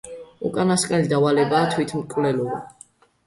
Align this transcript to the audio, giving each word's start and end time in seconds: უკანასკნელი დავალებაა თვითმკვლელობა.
უკანასკნელი 0.47 1.11
დავალებაა 1.11 1.67
თვითმკვლელობა. 1.75 2.61